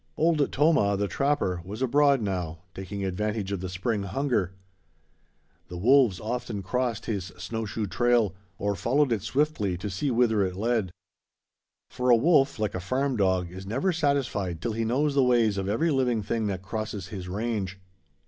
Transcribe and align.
Old 0.17 0.51
Tomah, 0.51 0.97
the 0.97 1.07
trapper, 1.07 1.61
was 1.63 1.83
abroad 1.83 2.23
now, 2.23 2.63
taking 2.73 3.05
advantage 3.05 3.51
of 3.51 3.59
the 3.59 3.69
spring 3.69 4.01
hunger. 4.01 4.55
The 5.67 5.77
wolves 5.77 6.19
often 6.19 6.63
crossed 6.63 7.05
his 7.05 7.25
snow 7.37 7.65
shoe 7.65 7.85
trail, 7.85 8.33
or 8.57 8.73
followed 8.75 9.11
it 9.11 9.21
swiftly 9.21 9.77
to 9.77 9.91
see 9.91 10.09
whither 10.09 10.43
it 10.43 10.55
led. 10.55 10.89
For 11.91 12.09
a 12.09 12.15
wolf, 12.15 12.57
like 12.57 12.73
a 12.73 12.79
farm 12.79 13.15
dog, 13.15 13.51
is 13.51 13.67
never 13.67 13.91
satisfied 13.93 14.59
till 14.59 14.73
he 14.73 14.85
knows 14.85 15.13
the 15.13 15.23
ways 15.23 15.59
of 15.59 15.69
every 15.69 15.91
living 15.91 16.23
thing 16.23 16.47
that 16.47 16.63
crosses 16.63 17.09
his 17.09 17.27
range. 17.27 17.77